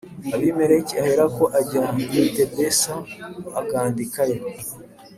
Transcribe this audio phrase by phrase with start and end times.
[0.35, 1.83] Abimeleki aherako ajya
[2.29, 2.93] i Tebesa
[3.59, 4.41] agandikayo